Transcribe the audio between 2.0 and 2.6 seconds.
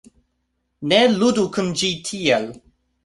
tiel